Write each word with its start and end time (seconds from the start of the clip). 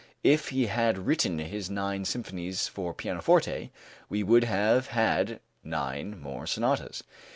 If 0.23 0.49
he 0.49 0.65
had 0.65 0.97
written 1.05 1.37
his 1.37 1.69
nine 1.69 2.05
symphonies 2.05 2.67
for 2.67 2.91
pianoforte, 2.91 3.69
we 4.09 4.23
would 4.23 4.45
have 4.45 4.87
had 4.87 5.41
nine 5.63 6.19
more 6.19 6.47
sonatas. 6.47 7.03